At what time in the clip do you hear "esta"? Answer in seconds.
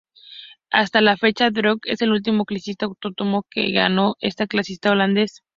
4.19-4.47